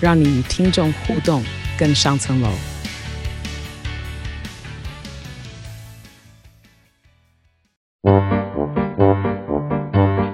[0.00, 1.42] 让你与听众互动
[1.78, 2.48] 更上层楼。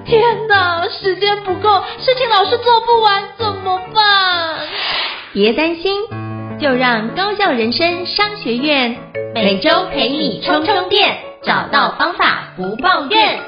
[0.05, 4.59] 天哪，时间不够，事情老是做不完，怎么办？
[5.33, 6.05] 别担心。
[6.61, 8.97] 就让高效人生商学院
[9.35, 13.41] 每周陪你充充电，找到方法不抱怨。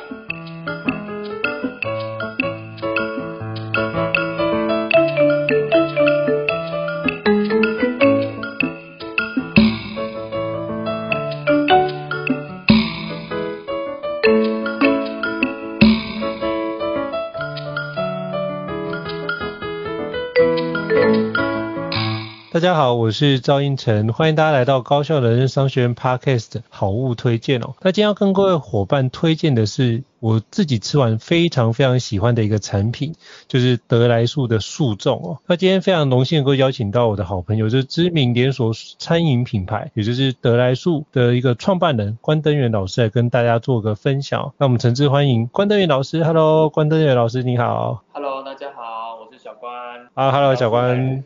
[22.56, 27.74] 大家好，我是赵英成，欢迎大家来到高效人生商学院 Podcast 好物推荐哦。
[27.82, 33.14] 那今天要跟各位伙伴推荐的是我自己吃完非常非常喜欢的一个产品，
[33.46, 35.38] 就是得来素的素粽哦。
[35.46, 44.54] 那今天非常荣幸能够邀请到我的好朋友，就是知名连锁餐饮品牌，也就是得来素的一个创办人关登元老师来跟大家做个分享。
[44.56, 48.02] 那我们诚挚欢迎关登元老师，Hello，关登元老师你好。
[48.14, 49.70] Hello，大家好，我是小关。
[50.14, 51.22] 啊，Hello，小关。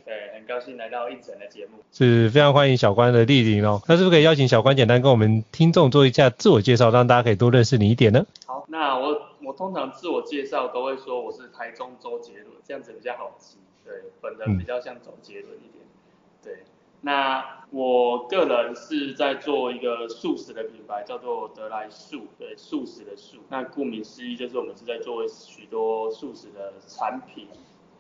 [0.51, 3.81] 高兴来到应城的节目，是非常欢迎小关的莅临哦。
[3.87, 8.27] 那是不是可以邀请小关简单跟我们听众做一下自我介绍，让大家可以多认识你一点呢？
[8.47, 13.59] 好，那我我通常自我介绍都会说我是台中周杰伦，这样子比较好记。
[13.85, 15.85] 对，本人比较像周杰伦一点。
[15.85, 16.65] 嗯、对，
[17.03, 23.37] 那我个人是在做一个素食的品牌，叫做得来素，对，素食的素。
[23.49, 27.47] 那顾名思义就是我们是在做许多素食的产品。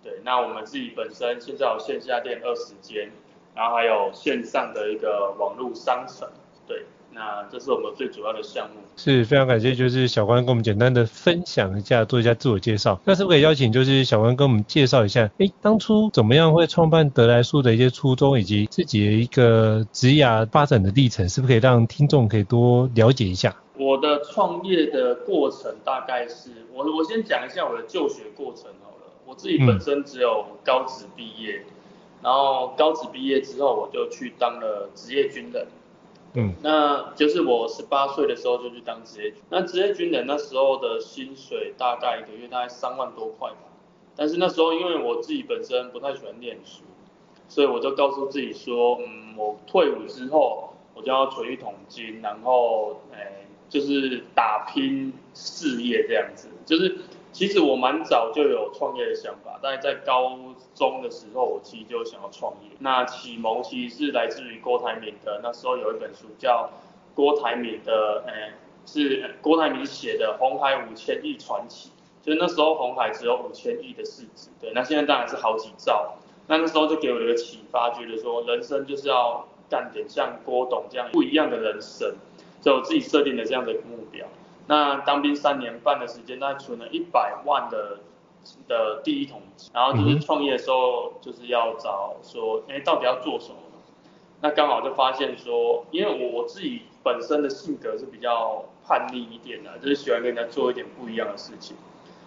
[0.02, 3.10] 对，那我们自己本身现在有线下店二十间，
[3.54, 6.28] 然后还有线上的一个网络商城，
[6.66, 8.80] 对，那这是我们最主要的项目。
[8.96, 13.00] 是非常感谢，就是小关跟我们简单的分享一下，做一下自我介绍。
[13.04, 23.54] 那是不是可以邀请，就是小关跟我们介绍一下，哎，当初怎么样会创办得来树的一些初衷，以及自己的一个职涯发展的历程，是不是可以让听众可以多了解一下？
[23.76, 28.89] 我的创业的过程大概是，我我先讲一下我的就学过程哦。
[29.30, 31.72] 我自己本身只有高职毕业，嗯、
[32.24, 35.68] 然后高职毕业之后我就去当了职业军人，
[36.34, 43.70] 嗯，那就是我十八岁的时候就去当职业军，那职业军人那时候的薪水大概一个月大概三万多块吧，
[44.16, 46.82] 但是那时候因为我自己本身不太喜欢念书，
[47.48, 56.98] 所以我就告诉自己说，嗯，我退伍之后我就要存一桶金，然后，哎，就是打拼事业这样子，就是。
[57.32, 60.36] 其实我蛮早就有创业的想法，大概在高
[60.74, 62.70] 中的时候，我其实就想要创业。
[62.80, 66.70] 那启蒙其实是来自于郭台铭的，那时候有一本书叫
[67.14, 68.52] 郭台铭的，呃，
[68.84, 71.90] 是郭台铭写的《红海五千亿传奇》，
[72.26, 76.16] 就是那时候红海只有五千亿的市值，对，那现在当然是好几兆。
[76.48, 82.12] 那那时候就给我一个启发，觉得说人生就是要干点像郭董这样不一样的人生，
[82.60, 84.26] 所以我自己设定了这样的目标。
[84.70, 87.98] 那当兵三年半的时间，那存了一百万的
[88.68, 93.56] 的第一桶金，然后就是创业的时候就是要找说，哎，到底要做什么？
[94.40, 101.76] 那刚好就发现说，因为我我自己本身的性格是比较叛逆一点的，就是喜欢跟人家做一点不一样的事情，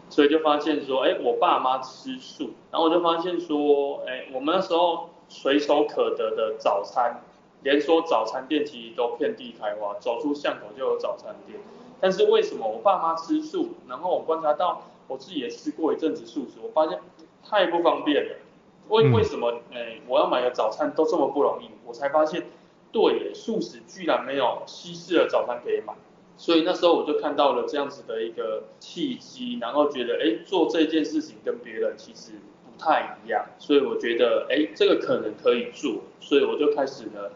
[0.09, 7.21] 所以就发现说，哎，我爸妈吃素，然后我就发现说，哎，我们那时候随手可得的早餐，
[7.61, 11.57] 连说早餐店其实都遍地开花，走出巷口就有早餐店。
[12.03, 16.99] 但是为什么我爸妈吃素，然后我观察到我自己也吃过一阵子素食，我发现
[17.49, 18.35] 太不方便了。
[18.89, 19.53] 为为什么？
[19.71, 22.43] 哎，我要买个早餐都这么不容易，我才发现，
[22.91, 25.93] 对，素食居然没有西式的早餐可以买。
[26.35, 32.33] 所以那时候我就看到了这样子的一个契机，然后觉得，哎，做这件事情跟别人其实
[32.65, 37.31] 不太一样，所以我觉得，哎，这个可能可以做，所以我就开始了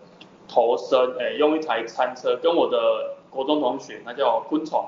[0.45, 3.15] 投身，哎，用一台餐车跟我的。
[3.29, 4.85] 国中同学，他叫昆虫，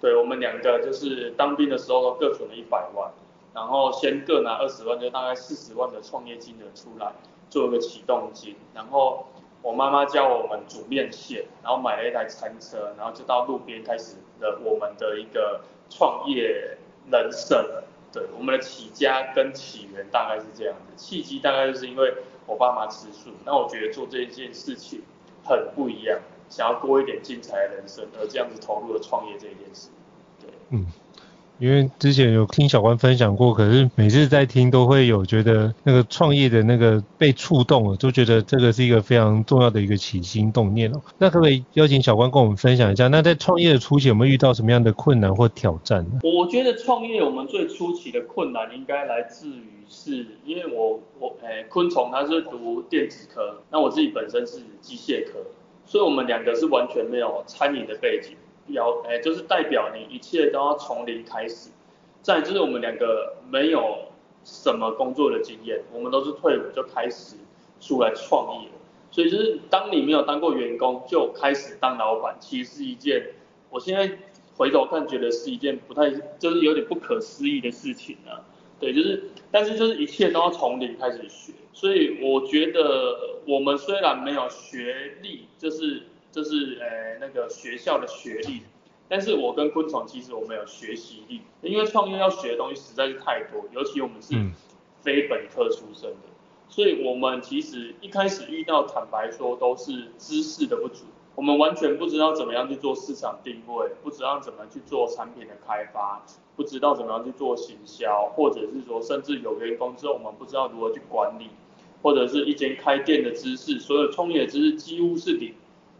[0.00, 3.10] 对，我们两个就是当兵的时候各存了一百万，
[3.54, 7.12] 然后先各拿二十万，就大概四十万的创业金额出来
[7.48, 9.26] 做一个启动金，然后
[9.62, 16.76] 我妈妈教我们煮面线，然后买了一台餐车，然后就到路边开始了我们的一个创业
[17.10, 17.82] 人生。
[18.10, 22.14] 对，我们的起家跟起源大概是这样子，契机大概就是因为
[22.46, 25.02] 我爸妈吃素，那我觉得做这件事情
[25.44, 29.88] 很不一样，想要过一点精彩的人生，而这样子投入了创业这一件事。
[30.40, 30.86] 对，嗯。
[31.60, 41.02] 因为之前有听小关分享过，可是每次在听都会有觉得那个创业的那个被触动了，就觉得这个是一个非常重要的一个起心动念哦。
[41.18, 43.08] 那可不可以邀请小关跟我们分享一下？
[43.08, 46.20] 那在创业的初期有没有遇到什么样的困难或挑战呢？
[46.22, 55.40] 我觉得创业我们最初期的困难应该来自于是因为我我诶昆虫它是读电子科，那我自己本身是机械科，
[55.88, 58.36] 所以我们两个是完全没有餐饮的背景。
[58.70, 61.70] 表哎，就是代表你一切都要从零开始。
[62.20, 64.00] 再就是我们两个没有
[64.44, 67.36] 什么工作的经验，我们都是退伍就开始
[67.80, 68.68] 出来创业。
[69.10, 73.30] 所以就是当你没有当过员工就开始当老板，其实是一件
[73.70, 74.18] 我现在
[74.54, 78.44] 回头看觉得是一件不太就是有点不可思议的事情啊。
[78.80, 81.52] 对，就是但是就是一切都要从零开始学。
[81.72, 86.02] 所以我觉得我们虽然没有学历，就是。
[86.30, 88.60] 就是呃那个学校的学历，
[89.08, 94.34] 但是我跟昆虫其实我们有学习力，因为创业要学的东西实在是太多，尤其我们是
[95.00, 96.28] 非本科出身的，
[96.68, 101.06] 所以我们其实一开始遇到坦白说都是知识的不足，
[101.38, 106.20] 我们完全不知道怎么样去做市场定位，不知道怎么去做产品的开发，
[106.56, 111.50] 不知道怎么样去做行销，或者是说甚至有员工之后我们不知道如何去管理，
[112.02, 115.54] 或者是一间开店的知识，所有创业知识几乎是零。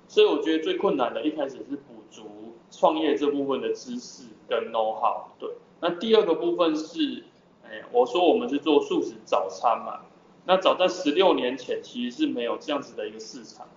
[0.08, 5.48] 所以我觉得最困难的一开始是补足创业这部分的知识跟 know how，对。
[5.78, 7.22] 那第二个部分是，
[7.62, 10.00] 哎，我说我们是做素食早餐嘛，
[10.46, 13.68] 那早在十六年前其实是没有这样子的一个市场，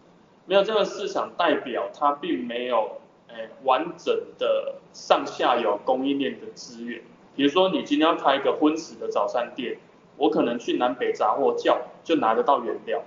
[0.52, 2.98] 没有这个市场代表它并没有，
[3.30, 7.02] 哎，完整的上下游供应链的资源。
[7.38, 9.78] 比如说你今天要开一个荤食的早餐店，
[10.18, 13.02] 我可能去南北杂货叫就拿得到原料，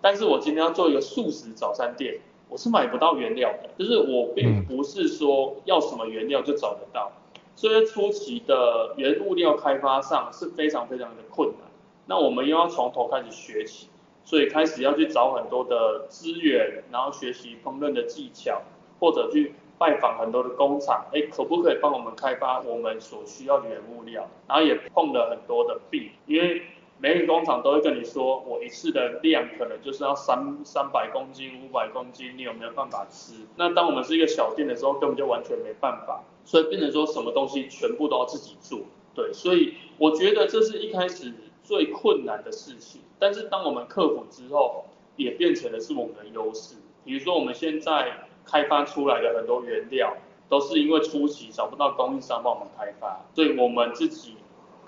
[0.00, 2.18] 但是我今天要做一个素食早餐店。
[2.48, 7.12] 我是买不到原料的，就是我并不是说要什么原料就找得到，
[7.54, 11.68] 所以初期的原物料开发上是非常非常的困难。
[12.06, 13.88] 那我们又要从头开始学起，
[14.26, 18.60] 所以开始要去找很多的资源，然后学习烹饪的技巧，
[19.00, 24.28] 或者去拜访很多的工厂，哎，可不可以帮我们开发我们所需要的原物料？
[24.46, 26.60] 然后也碰了很多的壁，因为。
[26.98, 33.34] 每个工厂都会跟你说，我一次的量可能就是要三三百公斤、五百公斤，你有没有办法吃？
[33.56, 38.78] 那当我们是一个小店的时候，根本就完全没办法，所以变成说什么东西全部都要自己做。
[39.14, 41.34] 对，所以我觉得这是一开始
[41.66, 43.02] 最困难的事情。
[43.18, 44.86] 但是当我们克服之后，
[45.16, 46.76] 也变成了是我们的优势。
[47.04, 50.16] 比如说我们现在开发出来的很多原料，
[50.48, 54.36] 都是因为初期找不到供应商帮我们开发，所以我们自己。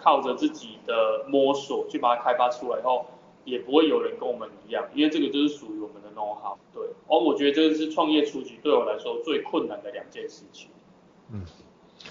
[0.01, 3.05] 靠着自己的摸索去把它开发出来后，
[3.45, 6.57] 也不会有人跟我们一样，因为这个就是属于我们的 know-how。
[6.73, 10.71] 对，而我觉得这个是创业初期对我来说最困难的两件事情。
[11.33, 11.43] 嗯。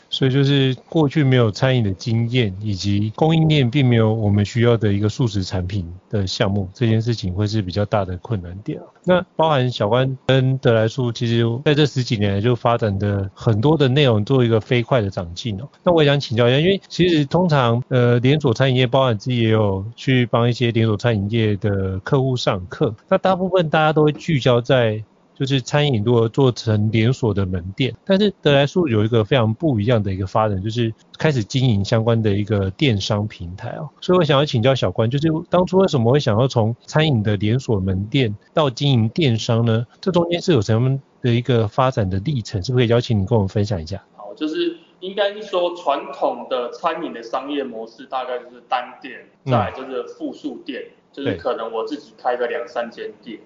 [0.09, 8.79] 所以就是过去没有餐饮的经验，以及供应链并没有我们需要的一个素食产品的项目，这件事情会是比较大的困难点。
[9.03, 15.67] 那包含小关跟德来素，其实在这十几年来就发展的很多的内容做一个飞快的长进哦。
[15.83, 25.03] 那我也想请教一下，因为其实通常呃连锁餐饮业，包含自己也有去帮一些连锁餐饮业的客户上课，那大部分大家都会聚焦在。
[25.37, 33.87] 就是餐饮如何做成连锁的门店，但是德来素有一个非常不一样的一个发展，就是开始经营相关的一个电商平台哦。
[34.01, 39.85] 所以我想要请教小关，就是当初为什么会想要从餐饮的连锁门店到经营电商呢？
[40.01, 42.63] 这中间是有什么的一个发展的历程？
[42.63, 44.03] 是不是可以邀请你跟我们分享一下？
[44.15, 53.39] 好，就是应该是说传统的餐饮的商业模式大概就是单店，再来就是复数店，嗯、就是可能我自己开个两三间店。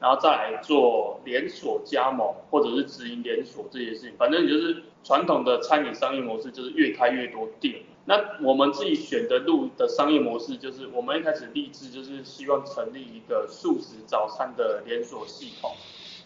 [0.00, 7.82] 然后再来做连锁加盟或者是直营连锁这些事情，反正就是传统的餐饮商业模式，就是越开越多店。
[8.06, 15.74] 那我们自己选的路的商业模式，就是我们一开始立志就是希望成立一个素食早餐的连锁系统，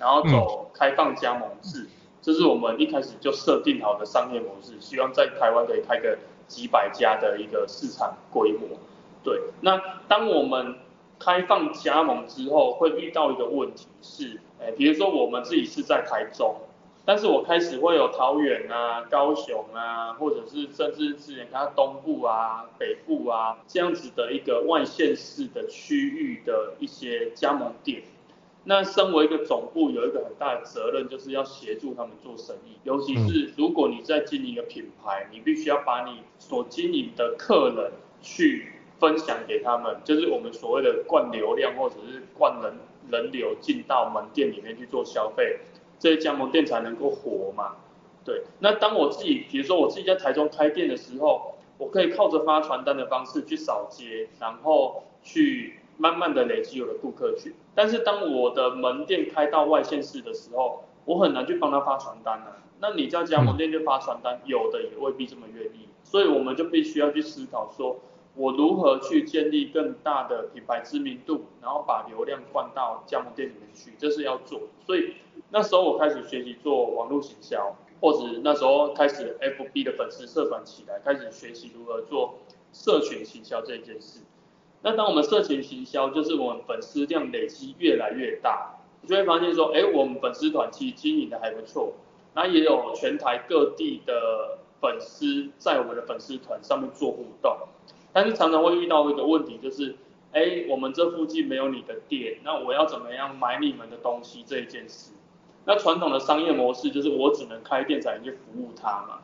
[0.01, 1.87] 然后走开放加盟制，
[2.21, 8.77] 这是我们一开始就设定好的商业模式，希望在台湾可以开个几百家的一个市场规模。
[9.23, 10.75] 对，那当我们
[11.19, 16.57] 开放加盟之后，会遇到一个问题是，诶，比如说我们自己是在台中，
[17.05, 28.03] 但是我开始会有桃园啊、高雄啊，或者是甚至之前看东部啊、北部啊这样子的一个外县市的区域的一些加盟店。
[28.65, 32.77] 那身为一个总部，有一个很大的责任，就是要协助他们做生意。
[32.85, 42.79] 尤其是如果你在经营一个品牌，你必须要把你所经营的客人去分享给他们，就是我们所谓的灌流量或者是灌人
[43.11, 45.61] 人流进到门店里面去做消费，
[45.99, 47.77] 这些加盟店才能够活嘛。
[48.25, 55.75] 对，那当我自己，比如说我自己在台中开店的时候，我可以靠着发传单的方式去扫街，然后去。
[56.01, 62.63] 慢慢的累积我的顾客群，但是当我的门店开到外县市的时候，我很难去帮他发传单啊。
[62.79, 67.97] 那你叫加盟店就发传单，有的也未必这么愿意，所以我们就必须要去思考说，
[68.35, 74.61] 我如何去建立更大的品牌知名度，然后把流量灌到加盟店里面去，这是要做。
[74.87, 75.15] 所以
[75.51, 82.39] 那时候我开始学习做网络行销，或者那时候开始 FB 的粉丝社团起来，开始学习如何做
[82.73, 84.21] 社群行销这件事。
[84.83, 91.95] 那当我们社群行销，就是我们粉丝量累积越来越大，你就会发现说，哎，我们粉丝团其实经营的还不错，
[92.35, 97.59] 那也有全台各地的粉丝在我们的粉丝团上面做互动，
[98.13, 99.97] 但是常常会遇到一个问题，就是，
[100.33, 105.13] 哎，我们这附近没有你的店，那我要怎么样买你们的东西这一件事？
[105.65, 109.19] 那传统的商业模式就是我只能开店才能去服务他嘛。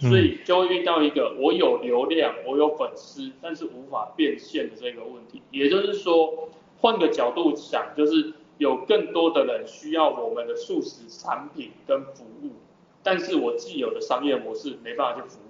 [0.00, 5.42] 所以就会遇到一个我有流量，我有粉丝，但是无法变现的这个问题。
[5.50, 6.48] 也就是说，
[6.80, 12.52] 换个角度想，就是有更多的人需要我们的素食产品跟服务，
[13.02, 15.40] 但是我既有的商业模式没办法去服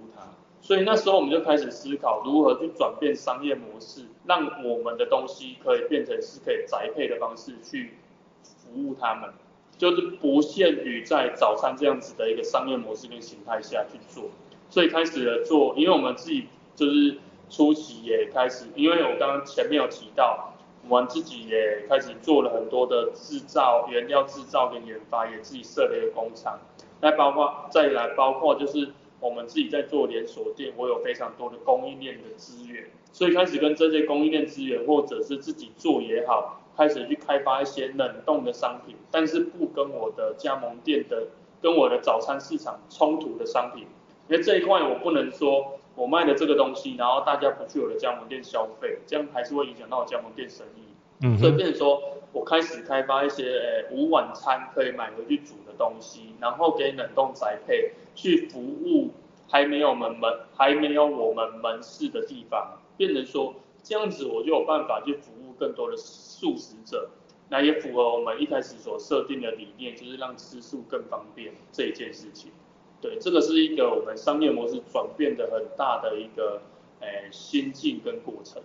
[0.71, 7.95] 所以那时候我们就开始思考如何去转变商业模式，让我们的东西可以变成是可以宅配的方式去
[8.41, 9.31] 服务他们。
[9.77, 14.29] 就是不限于在早餐这样子的一个商业模式跟形态下去做，
[14.69, 17.17] 所以开始了做，因为我们自己就是
[17.49, 20.53] 初期也开始，因为我刚刚前面有提到，
[20.87, 26.61] 我们自己也开始做了很多的制造、原料制造跟研发，也自己设了一个工厂，
[27.01, 36.57] 那包括再来包括就是我们自己在做连锁店，我有非常多的供应链的资源，所以开始跟这些供应链资源或者是自己做也好。
[36.77, 41.27] 开始去开发一些冷冻的商品，但是不跟我的加盟店的、
[41.61, 43.85] 跟我的早餐市场冲突的商品，
[44.29, 50.81] 因为这一块我不能说我卖的这个东西，然后大家不去我的加盟店消费，这样还是会影响到我加盟店生意。
[51.23, 52.01] 嗯，所以变成说
[52.31, 59.09] 我开始开发一些诶午晚餐可以买回去煮的东西，然后给冷冻宅配去服务
[59.49, 65.97] 还没有门门还没有我们门市的地方，变成说这样子我就有办法去服务更多的。
[65.97, 67.07] 素食者，
[67.49, 72.51] 那也符合我们一开始所设定的理念，就是让吃素更方便这一件事情。
[72.99, 76.63] 对，这个是一个我们商业模式转变的很大的一个
[76.99, 78.63] 诶心境跟过程。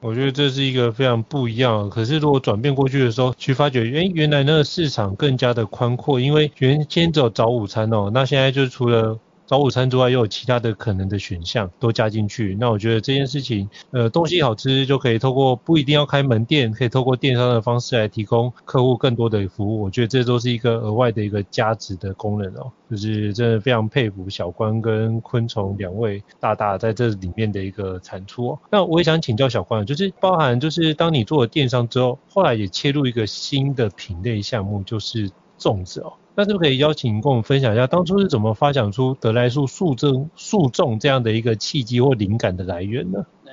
[0.00, 1.90] 我觉得这是一个非常不一样。
[1.90, 12.54] 可是如果转变过去的时候，去发觉，原原来那个市场更加的宽阔，因为原先只有早午餐哦，那现在就除了早午餐之外，又有其他的可能的选项都加进去。
[12.60, 19.80] 那我觉得这件事情，呃，东西好吃就可以透过不一定要开门店，可以透过电商的方式来提供客户更多的服务。
[19.80, 28.58] 我觉得这都是一个额外的一个价值的功能哦，就是真的非常佩服小关跟昆虫两位大大在这里面的一个产出哦。
[28.70, 36.12] 那我也想请教小关，就是包含就是当你做了电商之后，后来也切入一个新的品类项目，就是粽子哦。
[36.38, 43.26] 那是不是可以邀请跟我们分享一下，当初是怎么发想出得来树树种树种这样的一个契机或灵感的来源呢？
[43.44, 43.50] 嗯，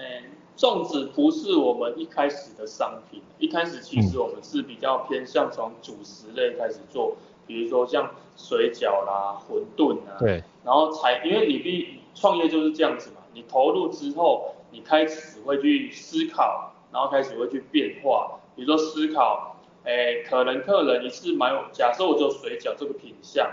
[0.56, 7.16] 粽子不是我们一开始的商品，一开始其实我们是比较偏向从主食类开始做，
[7.48, 19.54] 比如说像水饺啦、馄饨啊，对，然后才因为你必创业就是这样子嘛，你投入之后，你开始会去思考，然后开始会去变化，比如说思考。
[19.86, 23.48] 哎，可能客人一次买，假设我只有水饺这个品项，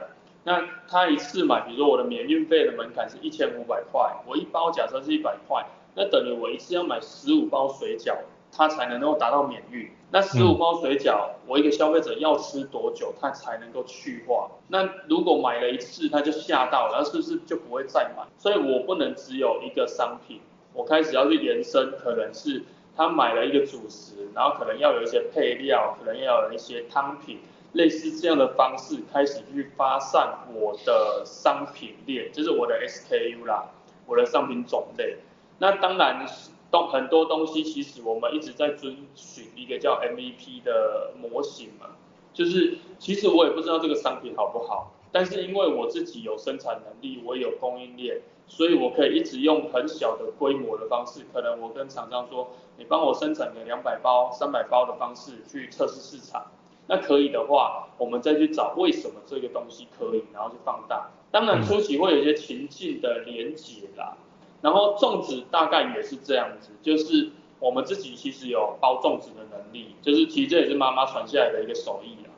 [0.45, 8.17] 那他一次买，比如说我的免运费的门槛是一千五百块，我一包假设是一百块，那等于我一次要买十五包水饺，
[8.51, 9.91] 他才能够达到免运。
[10.11, 14.51] 那十五包水饺，我一个消费者要吃多久，他才能够去化？
[14.69, 18.25] 那如果买了一次他就吓到了，是不是就不会再买？
[18.39, 20.41] 所以我不能只有一个商品，
[20.73, 22.62] 我开始要去延伸，可能是。
[22.97, 27.39] 他买了一个主食，然后可能要有一些配料，可能要有一些汤品，
[27.73, 33.71] 类似这样的方式开始去发散我的商品链，就是我的 SKU 啦，
[34.07, 35.17] 我的商品种类。
[35.59, 36.27] 那当然，
[36.71, 41.97] 东很多东西其实我们一直在遵循一个叫 MVP 的模型嘛，
[42.35, 48.21] 就是其实我也不知道这个商品好不好，但是因为我自己有生产能力，我有供应链。
[48.54, 56.52] 所以我可以一直用很小的规模的方式，可能我跟厂商说，你帮我生产个两百包、三百包的方式去测试市场。
[56.87, 61.09] 那可以的话，我们再去找为什么这个东西可以，然后去放大。
[61.30, 64.18] 当然初期会有一些情境的连结啦，
[64.61, 72.30] 然后粽子大概也是这样子，就是我们自己其实有包粽子的能力，就是其实这也是妈妈传下来的一个手艺啦。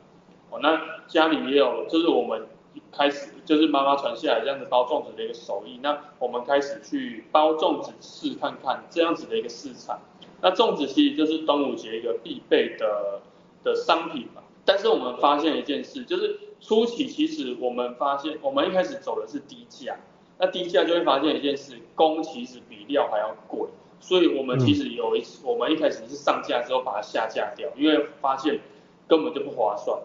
[0.49, 2.47] 哦，那家里也有，就是我们
[2.91, 9.99] 开始就是妈妈传下来这样子包粽子的一个手艺，那我们开始去包粽子试看看这样子的一个市场。
[10.41, 13.21] 那粽子其实就是端午节一个必备的
[13.63, 19.97] 的商品嘛，但是我们发现一件事，就是初期其实我们发现，我们一开始走的是低价，
[20.37, 23.67] 那低价就会发现一件事，工其实比料还要贵，
[23.99, 28.59] 所以我们其实有一次，我们一开始是上架之后把它下架掉，因为发现
[29.07, 29.97] 根本就不划算。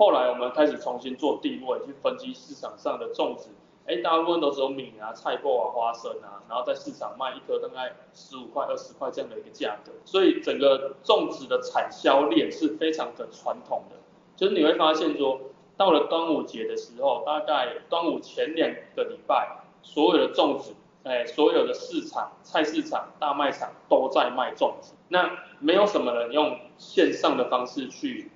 [0.00, 3.50] 后来我们开始重新做定位，去分析市场上的粽子。
[3.86, 13.96] 哎，大部分都是有米啊、菜脯啊、花生啊，然后在市场卖一颗大概十五块、二十块这样的一个价格，所以整个粽子的产销链是非常的传统的。
[14.36, 15.38] 就是你会发现说，
[15.76, 20.72] 到了端午节的时候，大概端午前两个礼拜，所有的粽子，
[21.04, 24.94] 哎，所有的市场、菜市场、大卖场都在卖粽子。
[25.08, 28.30] 那没有什么人用线上的方式去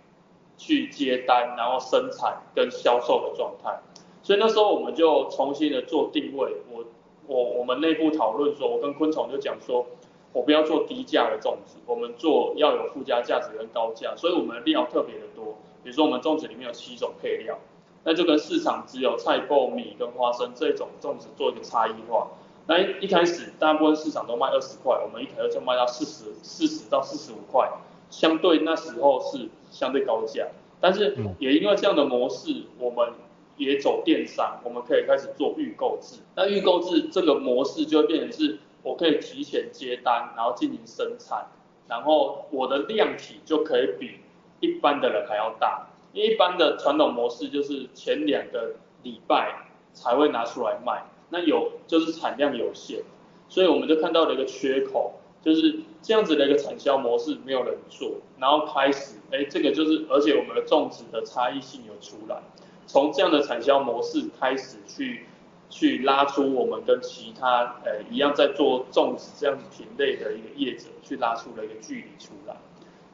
[0.56, 3.80] 去接单，然后生产跟销售的状态。
[4.22, 6.84] 所以那时候我们就重新的做定位，我
[7.26, 9.86] 我我们内部讨论说，我跟昆虫就讲说，
[10.32, 17.58] 我不要做低价的粽子，我们做要有附加价值跟高价，所以我们的料特别的多，比如说我们粽子里面有七种配料，
[18.04, 22.28] 那就跟市场只有菜脯、米跟花生这种粽子做一个差异化。
[22.66, 27.70] 那一开始大部分市场都卖二十块，我们一开始就卖到四十四十到四十五块，
[28.08, 30.46] 相对那时候是相对高价，
[30.80, 33.12] 但是也因为这样的模式，我们
[33.56, 36.20] 也走电商，我们可以开始做预购制。
[36.36, 41.46] 那预购制这个模式就会变成是，我可以提前接单，然后进行生产，
[41.88, 44.20] 然后我的量体就可以比
[44.60, 45.88] 一般的人还要大。
[46.12, 53.02] 因为一般的传统模式就是前两个礼拜才会拿出来卖，那有就是产量有限，
[53.48, 62.42] 所以我们就看到了一个缺口，就是这样子的一个产销模式没有人做，然后开始，哎，这个就是，而且我们的种植的差异性有出来。
[62.86, 65.24] 从这样的产销模式开始去
[65.70, 72.54] 去拉出我们跟其他呃一样在做粽子这样子品类的一个业者，去拉出了一个距离出来。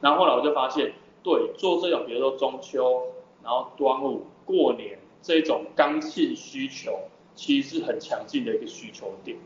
[0.01, 0.91] 然后后来我就发现，
[1.23, 3.03] 对，做这种比如说中秋，
[3.41, 6.99] 然后端午、过年这种刚性需求，
[7.35, 9.37] 其实是很强劲的一个需求点。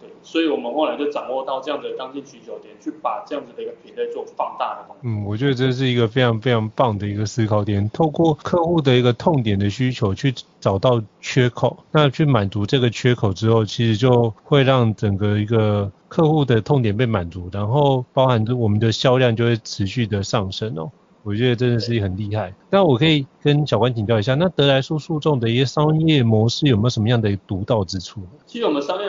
[0.00, 4.94] 对，所以我们后来就掌握到这样的刚性需求点，去把这样子的一个品类做放大的。
[5.02, 20.90] 嗯，我觉得这是一个非常非常棒的一个思考点，透过客户的一个痛点的需求去找到缺口，那去满足这个缺口之后，其实就会让整个一个客户的痛点被满足，然后包含着我们的销量就会持续的上升哦。
[21.24, 22.54] 我觉得真的是很厉害。
[22.70, 28.22] 那我可以跟小关请教一下，那得来素素粽的一些商业模式有没有什么样的独到之处？
[28.46, 29.07] 其实我们商业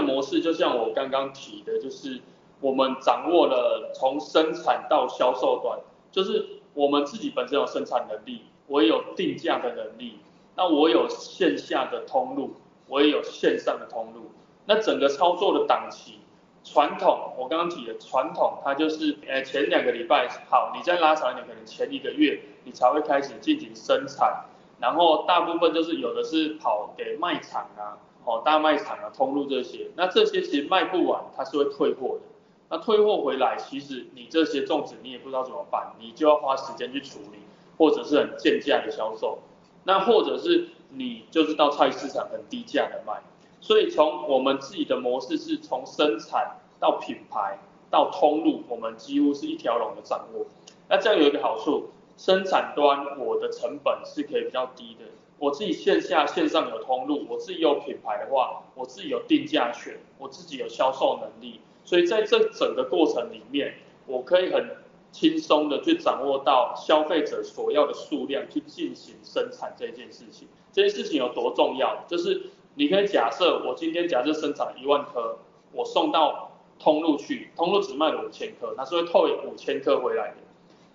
[1.09, 2.21] 刚刚提的，就是
[2.61, 5.79] 我们掌握了从生产到销售端，
[6.11, 10.19] 就是我们自己本身有生产能力，我也有定价的能力，
[10.55, 12.55] 那我有线下的通路，
[12.87, 14.31] 我也有线上的通路，
[14.65, 16.19] 那整个操作的档期。
[16.61, 24.43] 传统，我刚刚提的传统，它就是，呃，前两个礼拜好，你再拉长一点，可能前一个月你才会开始进行生产，
[24.77, 27.97] 然后大部分就是有的是跑给卖场啊，
[28.29, 32.21] 哦，大卖场啊，通路这些，那这些其实卖不完，它是会退货的，
[32.69, 37.39] 那退货回来，其实你这些粽子你也不知道怎么办，你就要花时间去处理，
[37.79, 39.39] 或者是很贱价的销售，
[39.83, 43.19] 那或者是你就是到菜市场很低价的卖。
[43.61, 47.57] 所以从我们自己的模式是从生产到品牌
[47.89, 50.45] 到通路，我们几乎是一条龙的掌握。
[50.87, 55.05] 那这样有一个好处，生产端我的成本是可以比较低的。
[55.39, 61.59] 我自己线下线上有通路，我自己有品牌的话，我自己有定价权，我自己有销售能力。
[61.83, 63.73] 所以在这整个过程里面，
[64.05, 64.77] 我可以很
[65.11, 70.47] 轻松的去掌握到消费者所要的数量去进行生产这件事情。
[70.71, 72.05] 这件事情有多重要？
[72.07, 72.43] 就是。
[72.75, 75.37] 你可以假设，我今天假设生产一万颗，
[75.73, 80.35] 我送到通路去，通路只卖了五千颗，它是会退五千颗回来的。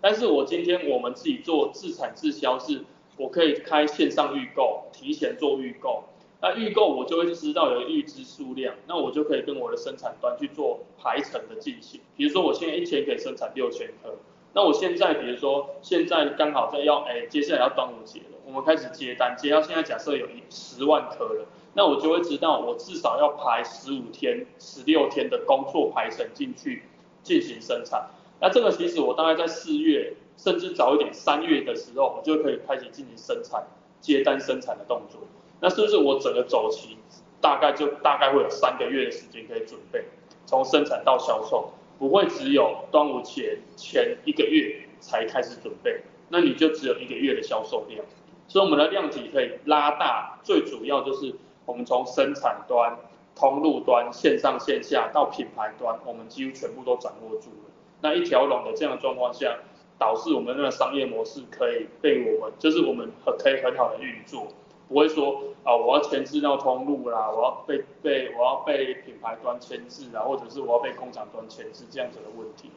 [0.01, 2.85] 但是我今天我们自己做自产自销，是
[3.17, 6.05] 我可以开线上预购，提前做预购。
[6.41, 12.01] 那预购我就会知道有预支数量，那我就可以跟我的生产端去做排程的进行。
[12.17, 14.15] 比如说我现在一天可以生产六千颗，
[14.53, 21.47] 那我现在比如说现在刚好在要，哎，接下来要端午节了，我们开始接单，接到现在假设有一十万颗了。
[21.77, 26.85] 那我就会知道，我至少要排十五天、十六天的工作排程进去
[27.23, 28.11] 进行生产。
[28.41, 33.65] 那这个其实我大概在四月，甚至早一点三月的时候，我就可以开始进行生产、
[34.01, 35.21] 接单生产的动作。
[35.61, 36.99] 那是不是我整个周期
[37.41, 40.05] 大概就大概会有三个月的时间可以准备，
[40.45, 48.05] 从生产到销售，不会只有端午前前一个月才开始准备，那你就只有一个月的销售量。
[48.47, 52.99] 所以我们的量体可以拉大，最主要就是我们从生产端、
[53.35, 57.71] 通路端、线上线下到品牌端，我们几乎全部都掌握住了。
[58.03, 59.57] 那一条龙的这样的状况下，
[59.99, 64.49] 导致我们那个商业模式可以被我们，就是我们很可以很好的运作，
[64.89, 72.71] 不会说啊我要牵制到通路啦，我要被被我要被品牌端牵制啊，或者是我要被工厂端牵制这样子的问题。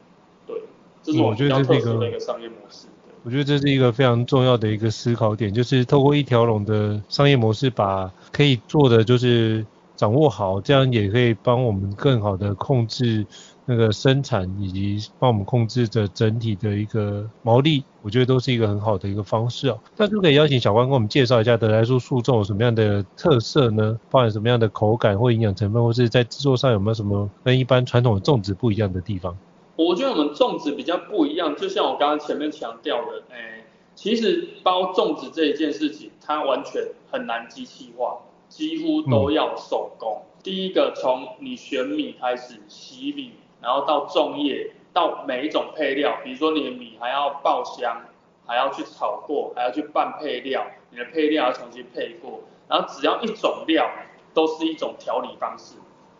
[0.46, 0.62] 对，
[1.02, 2.86] 这是我觉得特殊的一个商业模式。
[3.24, 9.66] 我觉得这是一个非常重要的一个思考点，就是透过一条龙的商业模式，把可以做的就是
[9.98, 13.26] 掌握好，这样也可以帮我们更好的控制。
[13.70, 19.78] 那个生产以及帮我们控制着整体的一个毛利，我觉得都是一个很好的一个方式哦。
[19.94, 24.00] 那就可以邀请小关跟我们介绍一下得来素素粽有什么样的特色呢？
[24.10, 29.36] 包含什么样的口感或营养成分，或是在制作上有没有什么跟一般传统的粽子不一样的地方？
[29.76, 38.16] 我觉得我们粽子比较不一样，就像我刚刚前面强调的，哎，其实包粽子这一件事情，它完全很难机器化，
[38.48, 40.22] 几乎都要手工。
[40.42, 43.32] 第一个从你选米开始洗米。
[43.60, 48.02] 然后到粽叶，到每一种配料，比如说你的米还要爆香，
[48.46, 53.90] 还要去炒过，还要去拌配料，你的配料要重新配过，然后只要一种料，
[54.32, 55.74] 都是一种调理方式。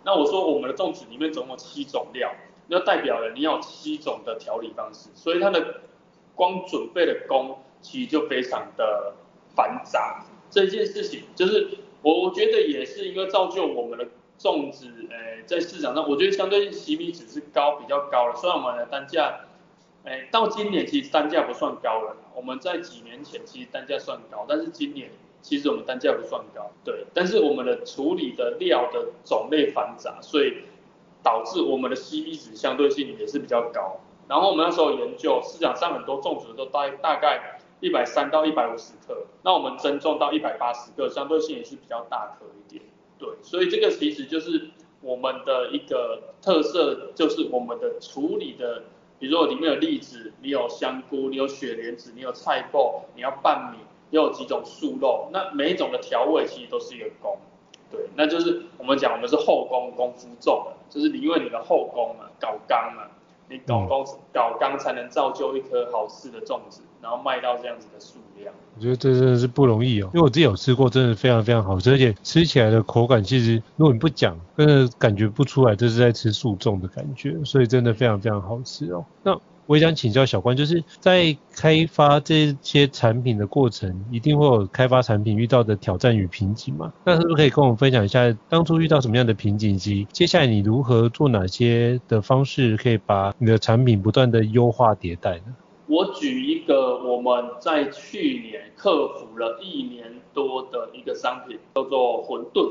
[0.05, 2.35] 那我说我们的粽子里面总共有七种料，
[2.67, 5.83] 那代表了你要七种的调理方式，所以它的
[6.35, 9.15] 光准备的工其实就非常的
[9.55, 10.25] 繁杂。
[10.51, 11.69] 这件事情就是
[12.03, 14.07] 我我觉得也是一个造就我们的。
[14.41, 18.37] 粽子，诶、在市场上，我觉得相对洗米只是高比较高了。
[18.37, 19.41] 虽然我们的单价，
[20.05, 22.17] 诶、到今年其实单价不算高了。
[22.37, 25.11] 我们在几年前其实单价算高，但是今年
[25.43, 27.05] 其实我们单价不算高，对。
[27.13, 30.59] 但是我们的处理的料的种类繁杂，所以
[31.21, 33.99] 导致我们的 CP 值相对性也是比较高。
[34.29, 42.83] 然后我们那时候研究市场上很多粽子都大大概一百三到一百五十克，那我们增重到一百八十克，相对性也是比较大颗一点。
[43.19, 48.83] 对，所以这个其实就是我们的一个特色，就是我们的处理的，
[49.19, 53.79] 比如说里面有栗子，你有香菇，你有雪莲子，你有菜脯，你要拌米，
[54.11, 57.39] 又有几种素肉，那每一种的调味其实都是一个工，
[57.91, 63.05] 对，那就是我们讲我们是后工功夫重，就是你因为你的后工嘛，搞纲嘛。
[63.51, 68.53] 你搞工搞刚才能造就一颗好吃的粽子，然后卖到这样子的数量。
[68.77, 79.05] 我觉得这真的是不容易哦，因为我自己有吃过，真的非常非常好吃，而且吃起来的口感其实如果你不讲，真的感觉不出来这是在吃素粽的感觉，所以真的非常非常好吃哦。
[79.23, 79.39] 那。
[79.69, 86.91] 我也想请教小关，就是在开发这些产品的过程，一定会有开发产品遇到的挑战与瓶颈嘛？
[87.05, 95.55] 那是不是可以跟我们分享一下，当初遇到什么样的瓶颈，以及接下来你如何做哪些的方式，可以把你的产品不断的优化迭代呢？
[95.87, 102.71] 我举一个我们在去年克服了一年多的一个商品，叫做馄饨。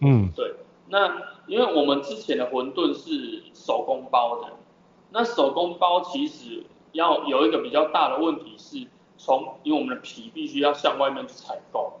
[0.00, 0.54] 嗯，对。
[0.88, 1.10] 那
[1.48, 4.52] 因为我们之前的馄饨是手工包的。
[5.10, 12.00] 那手工包其实要有一个比较大的问题是，从因为我们的皮必须要向外面去采购，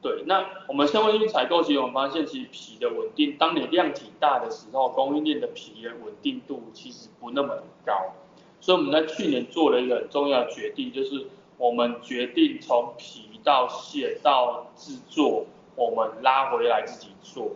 [0.00, 8.12] 对，那我们向外面采购，其实我们发现其实皮的稳定，当你量体大的时候，供应链的皮的稳定度其实不那么高，
[8.60, 11.26] 所以我们在去年做了一个很重要的决定，就是
[11.58, 17.50] 我们决定从皮到馅到制作，我们拉回来自己做，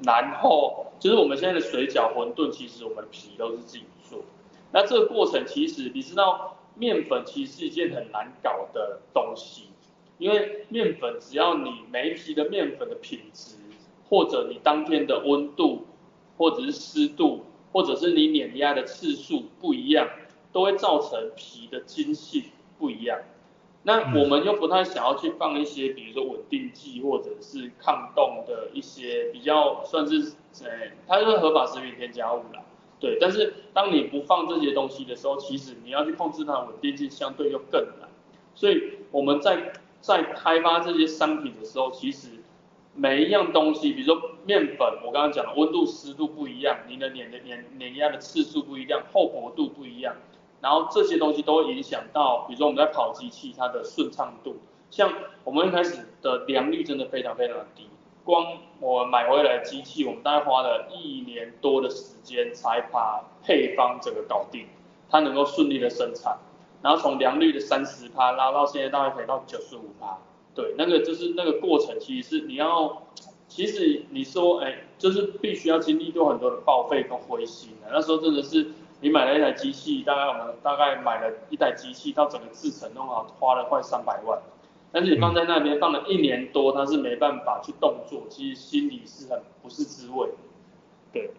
[0.00, 3.84] 然后就是我们现在的水饺、馄饨，其实我们的皮都是自己。
[4.74, 9.68] 那这个过程其实你知道，面粉其实是一件很难搞的东西，
[10.18, 13.54] 因为面粉只要你每一批的面粉的品质，
[14.08, 15.86] 或者你当天的温度，
[16.36, 20.08] 或者是湿度，或者是你碾压的次数不一样，
[20.52, 22.42] 都会造成皮的筋性
[22.76, 23.20] 不一样。
[23.84, 30.34] 那我们又不太想要去放一些，比如说稳定剂或者是抗冻的一些比较算是，
[30.64, 32.64] 呃，它就是合法食品添加物啦。
[33.00, 38.08] 对，但是当你不放这些东西的时候，其实你要去控制它的稳定性相对又更难。
[38.54, 42.28] 所以我们在在开发这些商品的时候，其实
[42.94, 50.14] 每一样东西，比如说面粉，我刚刚讲的温度、湿度不一样，你的碾的碾碾压的次数不一样，厚薄度不一样，
[50.60, 54.56] 然后这些东西都会影响到，比如说我们在跑机器它的顺畅度。
[54.90, 57.88] 像我们一开始的良率真的非常非常低。
[58.24, 64.66] 光我买回来的机器，我们大概花了一年多的时间才把配方整个搞定。
[65.10, 66.36] 它能够顺利的生产，
[66.82, 70.18] 然后从良率的三十趴拉到现在大概可以到九十五趴。
[70.56, 73.02] 对，那个就是那个过程，其实是你要，
[73.46, 77.90] 其实你说，哎，就是必须要经历过很多的报废跟灰心的。
[77.92, 78.66] 那时候真的是，
[79.00, 84.40] 你买了一台机器，大概我们大概买了一台机器到整个制程弄好，花了快三百万。
[84.94, 90.30] 但是你放在那边放了一年多，它是没办法去动作，其实心里是很不是滋味。
[91.12, 91.32] 对，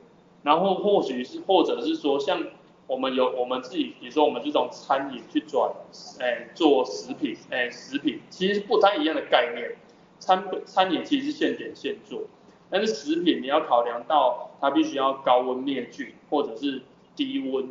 [0.44, 2.44] 然后或许是或者是说像。
[2.88, 5.72] 我们有我们自己，比如说我们这种餐饮去转，
[6.20, 9.76] 哎，做食品，哎，食品其实不太一样的概念。
[10.20, 12.22] 餐餐饮其实是现点现做，
[12.70, 16.84] 但是食品你要考量到它必须要高温灭菌，或者是
[17.16, 17.70] 低温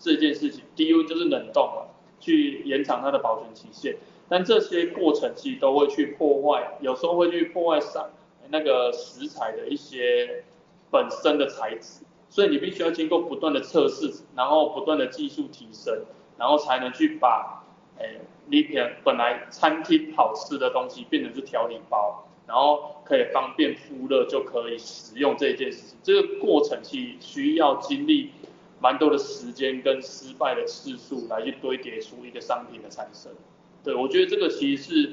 [0.00, 0.64] 这件事情。
[0.74, 1.82] 低温就是冷冻嘛，
[2.18, 3.94] 去延长它的保存期限。
[4.28, 8.10] 但这些过程其实都会去破坏，有时候会去破坏上
[8.50, 10.44] 那个食材的一些
[10.90, 12.04] 本身的材质。
[12.28, 16.04] 所以你必须要经过不断的测试，然后不断的技术提升，
[16.36, 17.64] 然后才能去把，
[17.98, 18.66] 诶，你
[19.04, 25.96] 本来餐厅好吃的东西变成是调理包，然后可以方便复热就可以使用这件事情。
[26.02, 28.32] 这个过程其实需要经历
[28.80, 33.32] 蛮多的时间跟失败的次数来去堆叠出一个商品的产生。
[33.86, 35.12] 对，我觉得这个其实是，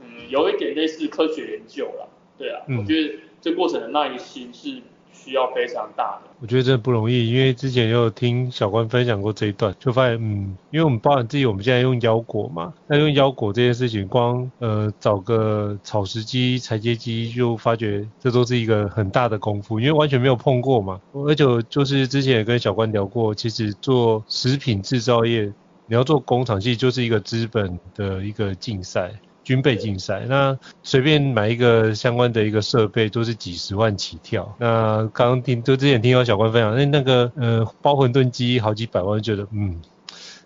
[0.00, 2.06] 嗯，有一点类似科学研究啦。
[2.38, 4.80] 对啊，嗯，我觉得这过程的耐心是。
[5.16, 21.00] 需要非常大的，我觉得真的不容易，因为之前有听小关分享过这一段，就发现，嗯，因为我们包含自己，我们现在用腰果嘛，那用腰果这件事情，光呃找个草食机、裁切机，就发觉这都是一个很大的功夫，因为完全没有碰过嘛。
[21.12, 25.50] 而且就是之前也跟小关聊过，其实做食品制造业，
[25.86, 29.12] 你要做工厂，其实就是一个资本的一个竞赛。
[29.42, 34.54] 军备竞赛，那随便买一个相关的一个设备都是几十万起跳。
[34.58, 39.80] 那刚刚听就之前听到小关分享，那那个呃包馄炖机好几百万，觉得嗯。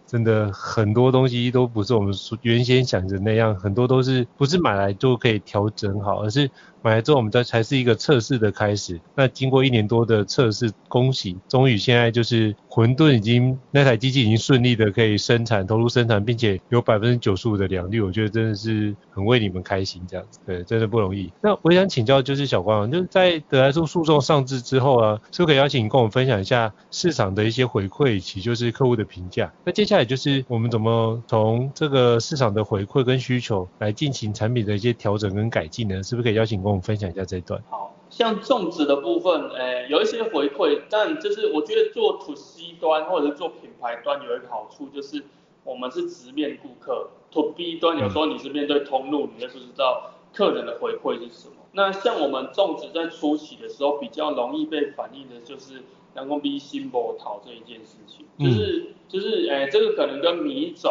[0.05, 6.51] 真的很多东西都不是我们原先想着那样，很多都是不是买来就可以调整好，而是
[6.83, 9.01] 买来之后我们这才是一个测试的开始。
[9.15, 21.33] 那经过一年多的测试，恭喜，终于现在就是馄炖已经那台机器已经顺利的可以生产投入生产，并且有百分之九十五的良率，我觉得真的是很为你们开心这样子，对，真的不容易。
[21.41, 29.53] 那我想请教就是小光，就是在得来速诉讼上市之后啊，是不是可以邀请你跟我们分享一下市场的一些回馈，以及就是客户的评价？
[29.65, 30.09] 那接下来。
[30.09, 36.03] 就是我们怎么从这个市场的回馈跟需求来进行产品的一些调整跟改进呢？
[36.03, 37.63] 是不是可以邀请跟我们分享一下这一段？
[37.71, 45.25] 好像种植的部分，诶，有一些回馈，但就是我觉得做 to C 端或者是做品牌端有一个好处，就是
[45.65, 47.09] 我们是直面顾客。
[47.31, 51.55] to B 端有时候你是面对通路，你就不知道客人的回馈是什么。
[51.73, 55.83] 那像我们种植在初期的时候，比较容易被反映的就是。
[56.15, 60.91] 人工米心无头这一件事情，就是、嗯、就是诶、欸，这个可能跟米种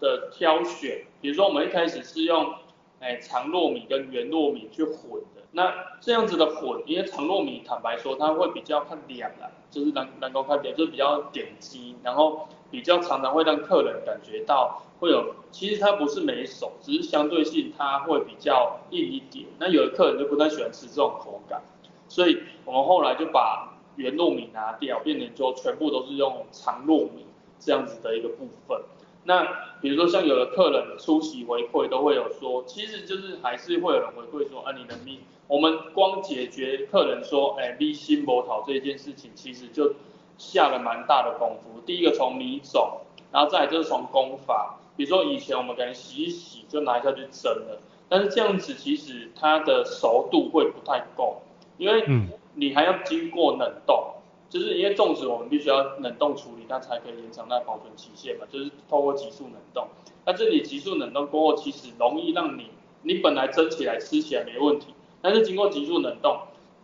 [0.00, 2.52] 的挑选，比如说我们一开始是用
[3.00, 21.62] 诶、欸、长糯米跟圆糯米去混的，那这样子的混，因为长糯米坦白说它会比较看亮啦，就是能能够看点，就是比较点击，然后比较常常会让客人感觉到会有，其实它不是没熟，只是相对性它会比较硬一点，那有的客人就不太喜欢吃这种口感，
[22.08, 23.72] 所以我们后来就把。
[23.96, 27.24] 圆糯米拿掉，变成说全部都是用长糯米
[27.58, 28.78] 这样子的一个部分。
[29.26, 29.44] 那
[29.80, 39.94] 比如说像有的客人出席回馈都会有说，其实就是还是会有人回馈说，啊你的米，我们光解决客人说，哎米心不好这件事情，其实就
[40.38, 41.80] 下了蛮大的功夫。
[41.84, 43.00] 第一个从米种，
[43.32, 51.42] 然后再来就是从工法，比如说以前我们可能洗一洗就拿下去蒸了，但是这样子其实它的熟度会不太够，
[51.76, 52.28] 因为嗯。
[52.58, 54.02] 你还要经过冷冻，
[54.48, 59.88] 就是因为粽子我们必须要冷冻处理，它才可以延长它保存期限嘛，就是透过急速冷冻。
[60.24, 62.70] 那这里急速冷冻过后，其实容易让你，
[63.02, 66.38] 你本来蒸起来吃起来没问题，但是经过急速冷冻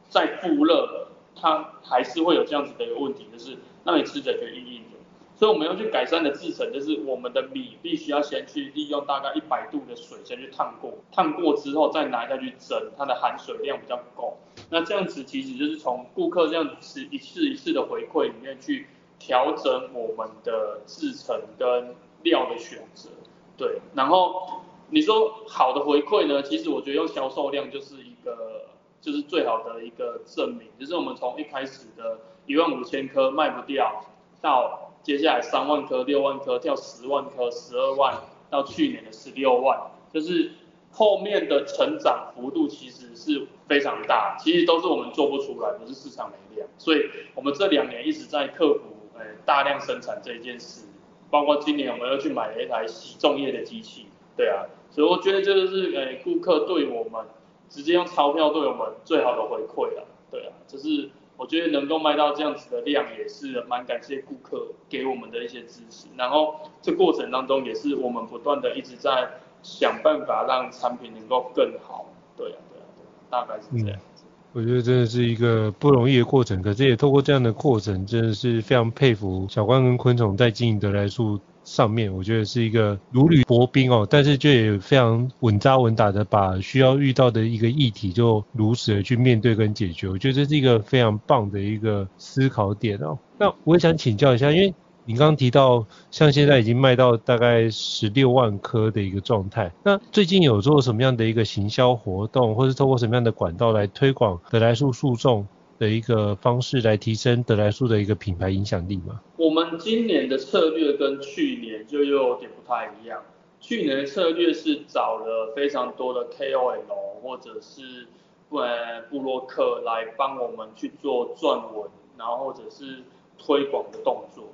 [0.09, 4.98] 再复热了，它还是会有这样子的一个问题，就是让你吃着就硬硬的。
[5.35, 14.37] 所以我们要去改善的制程，就是我们的米必须要先去利用大概一百度的水先去烫过，烫过之后再拿下去蒸，它的含水量比较够。
[14.71, 18.87] 那这样子其实就是从顾客这样子一次一次的回馈里面去
[19.18, 23.09] 调整我们的制程跟料的选择，
[23.57, 23.81] 对。
[23.95, 28.66] 然后你说好的回馈呢，其实我觉得用销售量就是一个
[29.01, 34.05] 就是最好的一个证明，就是我们从一开始的一万五千颗卖不掉，
[34.40, 38.15] 到接下来三万颗、六万颗、跳十万颗、十二万，
[38.51, 39.79] 到去年的十六万，
[40.12, 40.53] 就是。
[40.95, 48.81] 后面的成长幅度其实是非常大，其实都是我们做不出来，不是市场没量，所以我们这两年一直在克服，
[49.15, 50.85] 呃，大量生产这一件事，
[51.31, 54.05] 包括今年我们又去买了一台洗粽叶的机器，
[54.37, 57.25] 对啊，所以我觉得这个是诶顾客对我们
[57.71, 69.29] 直接用钞票对我们最好的回馈了，对啊，就是我觉得能够卖到这样子的量也是蛮感谢顾客给我们的一些支持，然后这过程当中也是我们不断的一直在
[69.62, 73.99] 想办法让产品能够更好，对啊对啊对啊，大概是这样。
[73.99, 74.09] 嗯
[74.55, 93.18] 我觉得真的是一个不容易的过程，可是也透过这样的过程，真的是非常佩服小关跟昆虫在经营得来素上面，我觉得是一个如履薄冰哦，但是就也非常稳扎稳打的把需要遇到的一个议题就如实的去面对跟解决，我觉得这是一个非常棒的一个思考点哦。
[93.38, 105.46] 那我也想请教一下，因为你刚刚提到，像现在已经卖到大概十六万颗的一个状态，那最近有做什么样的一个行销活动，或是透过什么样的管道来推广得来树树种
[105.83, 109.21] 的一个方式，来提升德来素的一个品牌影响力吗？
[109.37, 113.21] 我们今年的策略跟去年就又有点不太一样，
[113.61, 116.85] 去年的策略是找了非常多的 KOL
[117.21, 118.07] 或者是
[118.51, 123.03] 呃部落客来帮我们去做撰文，然后或者是
[123.37, 124.45] 推广的动作。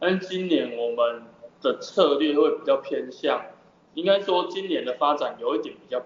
[0.00, 1.22] 但今年我们
[1.60, 3.42] 的策略会比较偏向，
[3.92, 6.02] 应该说今年的发展有一点比较。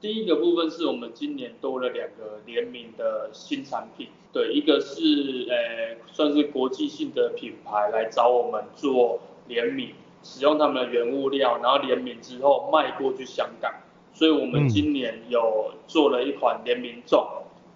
[0.00, 13.70] 第一个部分是我们今年多了两个联名的新产品，对，一个是呃算是国际性的品牌来找我们做联名，使用他们的原物料，然后联名之后卖过去香港，
[14.14, 17.26] 所以我们今年有做了一款联名粽。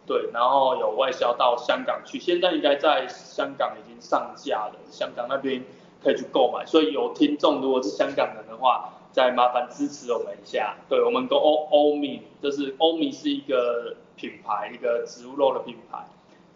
[0.07, 5.63] 对，然后有外销到香港去，现在应该在香港已经上架了，香港那边
[6.03, 6.65] 可以去购买。
[6.67, 10.77] 所以有听众如果是香港人的话，再麻烦支持我们一下。
[10.89, 16.05] 对，我们跟欧欧米，就是欧米是一个品牌，一个植物肉的品牌。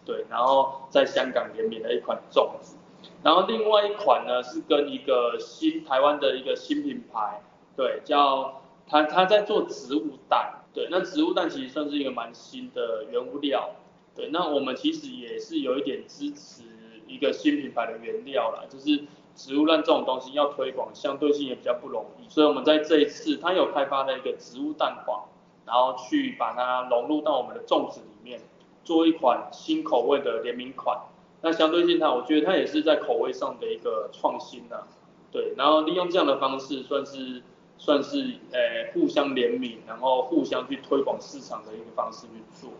[0.05, 2.75] 对，然后在香港联名的一款粽子，
[3.23, 7.41] 然后另外一款呢是跟一个新台湾的一个新品牌，
[7.77, 10.55] 对，叫他他在做植物蛋。
[10.73, 13.69] 对，那植物蛋其实算是一个蛮新的原物料。
[14.15, 16.63] 对，那我们其实也是有一点支持
[17.07, 19.05] 一个新品牌的原料啦，就是
[19.39, 22.27] 植物蛋这种东西要推广，相对性也比较不容易。
[22.27, 25.23] 所以我们在这一次，它有开发了一个植物蛋黄，
[25.65, 28.41] 然后去把它融入到我们的粽子里面，
[28.83, 30.99] 做一款新口味的联名款。
[31.41, 34.83] 那相对性它，我觉得它也是在口味上的一个创新呐。
[35.31, 37.41] 对，然后利用这样的方式，算是。
[37.81, 38.17] 算是
[38.51, 42.71] 诶、欸、互相联名，然后互相去推广市场的一个方式去做。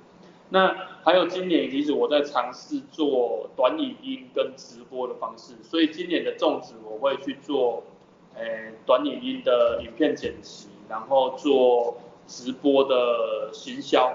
[0.50, 7.84] 那还有今年其实我在尝试做短影音跟直播的方式，所以今年的粽子我会去做
[8.36, 14.14] 诶、短影音的影片剪辑，然后做直播的行销。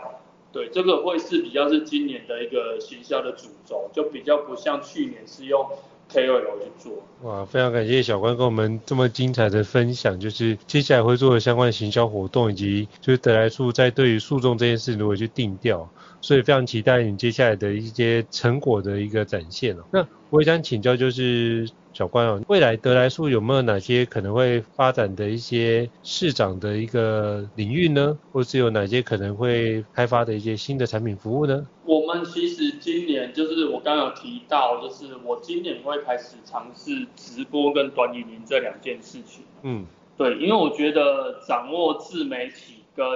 [0.52, 5.66] 对，这个会是比较是今年的一个行销的主轴，就比较不像去年是用。
[6.12, 15.88] KOL 去做哇，非常感谢小关跟我们这么精彩的分享，就是接下来会做的相关的行销活动，以及就是得来素在对于素粽这件事如何去定调，
[16.24, 19.84] 所以非常期待你接下来的一些成果的一个展现哦。
[19.92, 21.68] 那我也想请教就是。
[21.94, 28.18] 小关哦，未来德来素有没有哪些可能会发展的一些市场的一个领域呢？
[28.32, 31.64] 或是有哪些可能会开发的一些新的产品服务呢？
[31.84, 39.44] 我们其实今年就是我刚刚有提到，就是我今年会开始尝试直播跟短影音这两件事情。
[39.62, 43.06] 嗯，对，因为我觉得掌握自媒体跟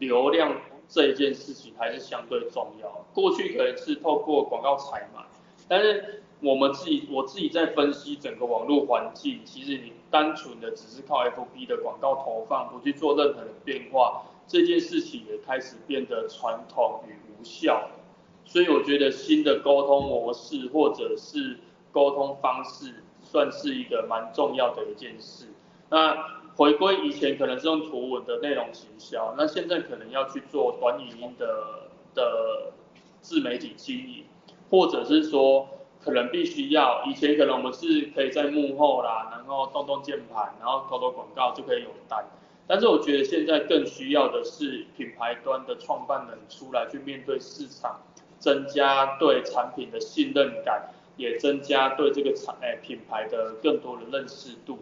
[0.00, 0.52] 流量
[0.90, 3.06] 这一件事情还是相对重要。
[3.14, 5.24] 过去可能是透过广告采买，
[5.68, 17.88] 但是我们自己，我自己在分析整个网络环境，其实你单纯的只是靠 FB 的广告投放，不去做任何的变化，这件事情也开始变得传统与无效。
[18.44, 21.60] 所以我觉得新的沟通模式或者是
[21.92, 25.46] 沟通方式，算是一个蛮重要的一件事。
[25.88, 26.16] 那
[26.60, 32.70] 回归以前可能是用图文的内容行销，那现在可能要去做短语音的的
[33.22, 34.26] 自媒体经营，
[34.68, 35.66] 或者是说。
[36.02, 42.24] 可能必须要，以前可能我们是可以在幕后啦，然后动动键盘，然后投投广告就可以有单。
[42.66, 48.00] 但是我觉得现在更需要的是品牌端的创办人出来去面对市场，
[48.38, 50.88] 增加对产品的信任感，
[51.18, 54.78] 也增加对这个产诶品牌的更多的认识度。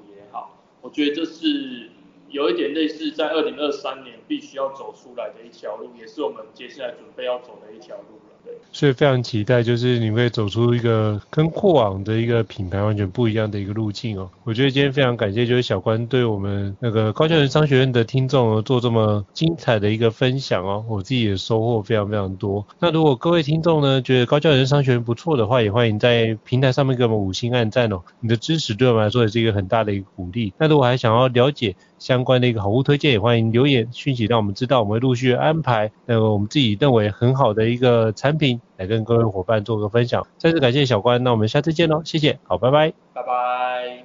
[0.81, 1.91] 我觉得这是
[2.31, 8.37] 有一点类似在二零二三年必须要走出来的一条路，也是我们接下来准备要走的一条路了。
[8.45, 8.53] 对。
[8.70, 14.31] 所以非常期待，就是你会走出一个跟过往的一个品牌完全不一样的一个路径哦。
[14.45, 20.85] 我觉得今天非常感谢，就是小关对我们那个高教人商学院的听众做这么精彩的一个分享哦。
[20.89, 22.66] 我自己也收获非常非常多。
[22.79, 28.03] 那如果各位听众呢，觉得高教人商学院不错的话，也欢迎在平台上面给我们五星按赞哦。
[28.20, 30.53] 你的支持对我们来说也是一个很大的一个鼓励。
[30.59, 38.61] 那如果还想要了解相关的一个好物推荐，也欢迎留言讯息让我们知道，我们会陆续安排那个我们自己认为很好的一个产品。
[38.76, 44.05] 来跟各位伙伴做个分享，再次感谢小关，那我们下次见喽，谢谢，好，拜拜，拜拜。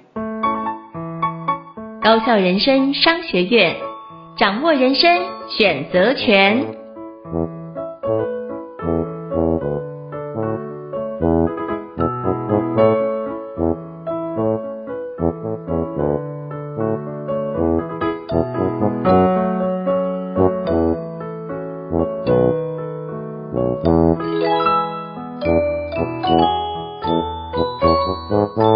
[2.02, 3.76] 高校人生商学院，
[4.36, 5.08] 掌握人生
[5.48, 7.63] 选择权。
[28.30, 28.73] Mm-hmm.